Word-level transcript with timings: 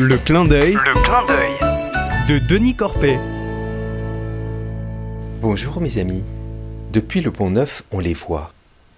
Le 0.00 0.16
clin 0.16 0.44
d'œil 0.44 0.74
Le 0.74 1.02
clin 1.02 1.26
d'œil. 1.26 2.28
de 2.28 2.38
Denis 2.38 2.76
Corpet. 2.76 3.18
Bonjour 5.40 5.80
mes 5.80 5.98
amis. 5.98 6.22
Depuis 6.92 7.20
le 7.20 7.32
pont 7.32 7.50
Neuf, 7.50 7.82
on 7.90 7.98
les 7.98 8.14
voit. 8.14 8.52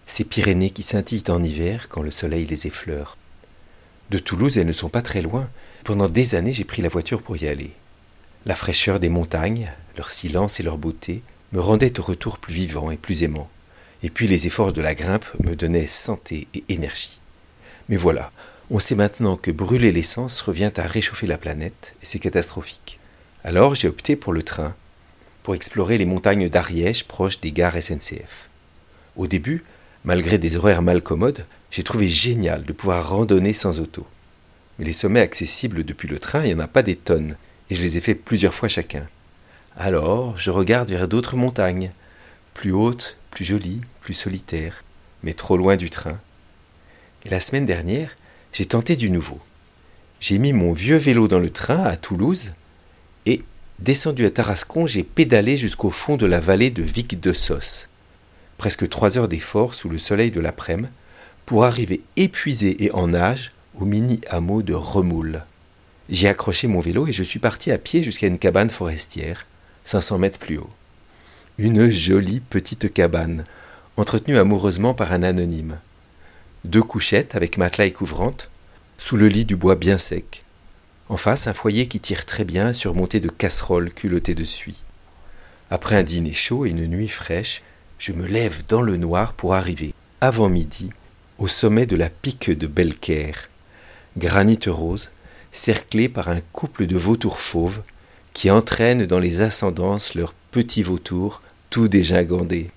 Ces 0.06 0.24
Pyrénées 0.24 0.68
qui 0.68 0.82
scintillent 0.82 1.30
en 1.30 1.42
hiver 1.42 1.88
quand 1.88 2.02
le 2.02 2.10
soleil 2.10 2.44
les 2.44 2.66
effleure. 2.66 3.16
De 4.10 4.18
Toulouse, 4.18 4.58
elles 4.58 4.66
ne 4.66 4.74
sont 4.74 4.90
pas 4.90 5.00
très 5.00 5.22
loin. 5.22 5.48
Pendant 5.84 6.10
des 6.10 6.34
années, 6.34 6.52
j'ai 6.52 6.64
pris 6.64 6.82
la 6.82 6.90
voiture 6.90 7.22
pour 7.22 7.38
y 7.38 7.48
aller. 7.48 7.70
La 8.44 8.54
fraîcheur 8.54 9.00
des 9.00 9.08
montagnes, 9.08 9.72
leur 9.96 10.10
silence 10.10 10.60
et 10.60 10.64
leur 10.64 10.76
beauté 10.76 11.22
me 11.52 11.60
rendaient 11.60 11.98
au 11.98 12.02
retour 12.02 12.38
plus 12.38 12.52
vivant 12.52 12.90
et 12.90 12.98
plus 12.98 13.22
aimant. 13.22 13.48
Et 14.02 14.10
puis 14.10 14.26
les 14.26 14.46
efforts 14.46 14.74
de 14.74 14.82
la 14.82 14.94
grimpe 14.94 15.24
me 15.42 15.56
donnaient 15.56 15.86
santé 15.86 16.46
et 16.52 16.62
énergie. 16.68 17.20
Mais 17.88 17.96
voilà, 17.96 18.30
on 18.70 18.78
sait 18.78 18.94
maintenant 18.94 19.36
que 19.36 19.50
brûler 19.50 19.90
l'essence 19.90 20.40
revient 20.40 20.70
à 20.76 20.86
réchauffer 20.86 21.26
la 21.26 21.38
planète, 21.38 21.94
et 22.02 22.06
c'est 22.06 22.20
catastrophique. 22.20 23.00
Alors 23.42 23.74
j'ai 23.74 23.88
opté 23.88 24.14
pour 24.14 24.32
le 24.32 24.44
train, 24.44 24.76
pour 25.42 25.56
explorer 25.56 25.98
les 25.98 26.04
montagnes 26.04 26.48
d'Ariège 26.48 27.04
proches 27.04 27.40
des 27.40 27.50
gares 27.50 27.76
SNCF. 27.76 28.48
Au 29.16 29.26
début, 29.26 29.64
malgré 30.04 30.38
des 30.38 30.56
horaires 30.56 30.82
mal 30.82 31.02
commodes, 31.02 31.46
j'ai 31.72 31.82
trouvé 31.82 32.06
génial 32.06 32.62
de 32.62 32.72
pouvoir 32.72 33.10
randonner 33.10 33.54
sans 33.54 33.80
auto. 33.80 34.06
Mais 34.78 34.84
les 34.84 34.92
sommets 34.92 35.20
accessibles 35.20 35.84
depuis 35.84 36.08
le 36.08 36.20
train, 36.20 36.42
il 36.42 36.54
n'y 36.54 36.54
en 36.54 36.64
a 36.64 36.68
pas 36.68 36.82
des 36.82 36.96
tonnes, 36.96 37.36
et 37.70 37.74
je 37.74 37.82
les 37.82 37.98
ai 37.98 38.00
fait 38.00 38.14
plusieurs 38.14 38.54
fois 38.54 38.68
chacun. 38.68 39.06
Alors, 39.76 40.38
je 40.38 40.50
regarde 40.50 40.90
vers 40.90 41.08
d'autres 41.08 41.36
montagnes, 41.36 41.90
plus 42.54 42.72
hautes, 42.72 43.16
plus 43.30 43.44
jolies, 43.44 43.80
plus 44.00 44.14
solitaires, 44.14 44.84
mais 45.22 45.34
trop 45.34 45.56
loin 45.56 45.76
du 45.76 45.90
train. 45.90 46.18
Et 47.24 47.30
la 47.30 47.40
semaine 47.40 47.66
dernière, 47.66 48.16
j'ai 48.60 48.66
tenté 48.66 48.94
du 48.94 49.08
nouveau. 49.08 49.40
J'ai 50.20 50.38
mis 50.38 50.52
mon 50.52 50.74
vieux 50.74 50.98
vélo 50.98 51.28
dans 51.28 51.38
le 51.38 51.48
train 51.48 51.82
à 51.82 51.96
Toulouse 51.96 52.52
et, 53.24 53.42
descendu 53.78 54.26
à 54.26 54.30
Tarascon, 54.30 54.86
j'ai 54.86 55.02
pédalé 55.02 55.56
jusqu'au 55.56 55.88
fond 55.88 56.18
de 56.18 56.26
la 56.26 56.40
vallée 56.40 56.68
de 56.68 56.82
Vic 56.82 57.18
de 57.18 57.32
Sos. 57.32 57.88
Presque 58.58 58.86
trois 58.90 59.16
heures 59.16 59.28
d'effort 59.28 59.74
sous 59.74 59.88
le 59.88 59.96
soleil 59.96 60.30
de 60.30 60.40
l'après-midi 60.42 60.90
pour 61.46 61.64
arriver 61.64 62.02
épuisé 62.18 62.84
et 62.84 62.92
en 62.92 63.06
nage 63.06 63.52
au 63.76 63.86
mini 63.86 64.20
hameau 64.28 64.60
de 64.60 64.74
Remoule. 64.74 65.46
J'ai 66.10 66.28
accroché 66.28 66.66
mon 66.66 66.80
vélo 66.80 67.06
et 67.06 67.12
je 67.12 67.22
suis 67.22 67.38
parti 67.38 67.70
à 67.70 67.78
pied 67.78 68.02
jusqu'à 68.02 68.26
une 68.26 68.38
cabane 68.38 68.68
forestière, 68.68 69.46
500 69.84 70.18
mètres 70.18 70.38
plus 70.38 70.58
haut. 70.58 70.68
Une 71.56 71.88
jolie 71.88 72.40
petite 72.40 72.92
cabane, 72.92 73.46
entretenue 73.96 74.36
amoureusement 74.36 74.92
par 74.92 75.14
un 75.14 75.22
anonyme. 75.22 75.78
Deux 76.66 76.82
couchettes 76.82 77.36
avec 77.36 77.56
matelas 77.56 77.86
et 77.86 77.92
couvrante, 77.92 78.49
sous 79.00 79.16
le 79.16 79.28
lit 79.28 79.46
du 79.46 79.56
bois 79.56 79.76
bien 79.76 79.96
sec. 79.96 80.44
En 81.08 81.16
face, 81.16 81.46
un 81.46 81.54
foyer 81.54 81.88
qui 81.88 82.00
tire 82.00 82.26
très 82.26 82.44
bien, 82.44 82.74
surmonté 82.74 83.18
de 83.18 83.30
casseroles 83.30 83.90
culottées 83.90 84.34
de 84.34 84.44
suie. 84.44 84.84
Après 85.70 85.96
un 85.96 86.02
dîner 86.02 86.34
chaud 86.34 86.66
et 86.66 86.68
une 86.68 86.86
nuit 86.86 87.08
fraîche, 87.08 87.62
je 87.98 88.12
me 88.12 88.26
lève 88.26 88.62
dans 88.68 88.82
le 88.82 88.98
noir 88.98 89.32
pour 89.32 89.54
arriver, 89.54 89.94
avant 90.20 90.50
midi, 90.50 90.90
au 91.38 91.48
sommet 91.48 91.86
de 91.86 91.96
la 91.96 92.10
pique 92.10 92.50
de 92.50 92.66
Belcaire, 92.66 93.48
granit 94.18 94.60
rose, 94.66 95.10
cerclé 95.50 96.10
par 96.10 96.28
un 96.28 96.42
couple 96.52 96.86
de 96.86 96.96
vautours 96.96 97.40
fauves 97.40 97.82
qui 98.34 98.50
entraînent 98.50 99.06
dans 99.06 99.18
les 99.18 99.40
ascendances 99.40 100.14
leurs 100.14 100.34
petits 100.50 100.82
vautours 100.82 101.40
tout 101.70 101.88
dégingandés. 101.88 102.70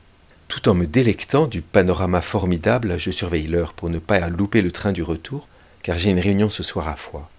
Tout 0.47 0.69
en 0.69 0.73
me 0.73 0.87
délectant 0.87 1.47
du 1.47 1.61
panorama 1.61 2.21
formidable, 2.21 2.97
je 2.97 3.11
surveille 3.11 3.47
l'heure 3.47 3.73
pour 3.73 3.89
ne 3.89 3.99
pas 3.99 4.29
louper 4.29 4.61
le 4.61 4.71
train 4.71 4.93
du 4.93 5.03
retour, 5.03 5.49
car 5.83 5.99
j'ai 5.99 6.09
une 6.09 6.19
réunion 6.19 6.49
ce 6.49 6.63
soir 6.63 6.87
à 6.87 6.95
Foix. 6.95 7.29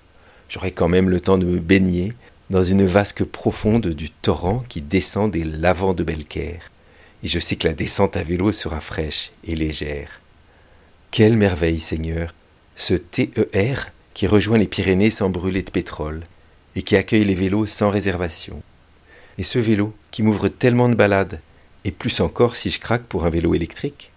J'aurai 0.48 0.70
quand 0.70 0.88
même 0.88 1.10
le 1.10 1.20
temps 1.20 1.38
de 1.38 1.46
me 1.46 1.58
baigner 1.58 2.12
dans 2.50 2.62
une 2.62 2.86
vasque 2.86 3.24
profonde 3.24 3.88
du 3.88 4.10
torrent 4.10 4.62
qui 4.68 4.82
descend 4.82 5.30
des 5.30 5.44
lavants 5.44 5.94
de 5.94 6.04
Belcaire. 6.04 6.70
Et 7.22 7.28
je 7.28 7.40
sais 7.40 7.56
que 7.56 7.66
la 7.66 7.74
descente 7.74 8.16
à 8.16 8.22
vélo 8.22 8.52
sera 8.52 8.80
fraîche 8.80 9.32
et 9.44 9.56
légère. 9.56 10.20
Quelle 11.10 11.36
merveille, 11.36 11.80
Seigneur, 11.80 12.34
ce 12.76 12.94
TER 12.94 13.92
qui 14.12 14.26
rejoint 14.26 14.58
les 14.58 14.66
Pyrénées 14.66 15.10
sans 15.10 15.30
brûler 15.30 15.62
de 15.62 15.70
pétrole 15.70 16.24
et 16.76 16.82
qui 16.82 16.96
accueille 16.96 17.24
les 17.24 17.34
vélos 17.34 17.66
sans 17.66 17.88
réservation. 17.88 18.62
Et 19.38 19.42
ce 19.42 19.58
vélo 19.58 19.94
qui 20.10 20.22
m'ouvre 20.22 20.48
tellement 20.48 20.88
de 20.88 20.94
balades, 20.94 21.40
et 21.84 21.90
plus 21.90 22.20
encore 22.20 22.56
si 22.56 22.70
je 22.70 22.80
craque 22.80 23.04
pour 23.04 23.24
un 23.24 23.30
vélo 23.30 23.54
électrique. 23.54 24.10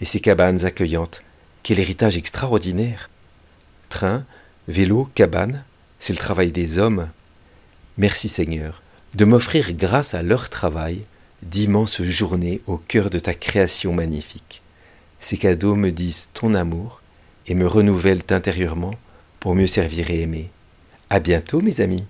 Et 0.00 0.04
ces 0.04 0.20
cabanes 0.20 0.64
accueillantes, 0.64 1.22
quel 1.62 1.78
héritage 1.78 2.16
extraordinaire. 2.16 3.10
Train, 3.90 4.24
vélo, 4.66 5.10
cabane, 5.14 5.64
c'est 5.98 6.14
le 6.14 6.18
travail 6.18 6.52
des 6.52 6.78
hommes. 6.78 7.10
Merci 7.98 8.28
Seigneur 8.28 8.82
de 9.14 9.24
m'offrir 9.24 9.74
grâce 9.74 10.14
à 10.14 10.22
leur 10.22 10.48
travail 10.48 11.04
d'immenses 11.42 12.02
journées 12.02 12.60
au 12.66 12.76
cœur 12.76 13.10
de 13.10 13.18
ta 13.18 13.34
création 13.34 13.92
magnifique. 13.92 14.62
Ces 15.18 15.36
cadeaux 15.36 15.74
me 15.74 15.90
disent 15.90 16.30
ton 16.32 16.54
amour 16.54 17.02
et 17.46 17.54
me 17.54 17.66
renouvellent 17.66 18.22
intérieurement 18.30 18.94
pour 19.40 19.54
mieux 19.54 19.66
servir 19.66 20.10
et 20.10 20.20
aimer. 20.20 20.50
À 21.10 21.18
bientôt, 21.18 21.60
mes 21.60 21.80
amis. 21.80 22.06